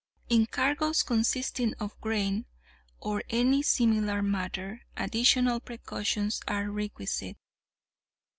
[0.29, 2.47] In cargoes consisting of grain,
[2.99, 7.37] or any similar matter, additional precautions are requisite.